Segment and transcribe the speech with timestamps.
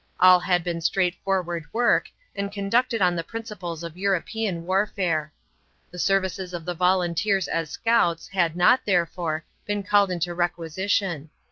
[0.19, 5.31] All had been straightforward work and conducted on the principles of European warfare.
[5.91, 11.29] The services of the volunteers as scouts had not, therefore, been called into requisition.